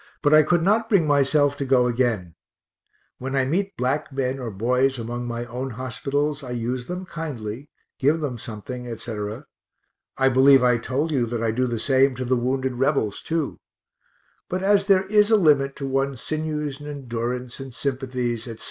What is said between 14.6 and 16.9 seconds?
as there is a limit to one's sinews and